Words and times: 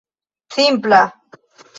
simpla 0.53 1.01